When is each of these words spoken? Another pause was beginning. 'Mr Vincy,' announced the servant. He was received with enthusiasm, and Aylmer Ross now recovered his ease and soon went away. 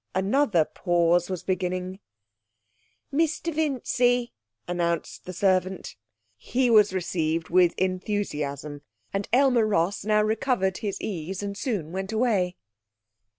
Another 0.15 0.65
pause 0.65 1.29
was 1.29 1.43
beginning. 1.43 1.99
'Mr 3.13 3.53
Vincy,' 3.53 4.33
announced 4.67 5.25
the 5.25 5.31
servant. 5.31 5.95
He 6.35 6.71
was 6.71 6.91
received 6.91 7.49
with 7.49 7.75
enthusiasm, 7.77 8.81
and 9.13 9.29
Aylmer 9.31 9.67
Ross 9.67 10.03
now 10.03 10.23
recovered 10.23 10.79
his 10.79 10.99
ease 11.01 11.43
and 11.43 11.55
soon 11.55 11.91
went 11.91 12.11
away. 12.11 12.55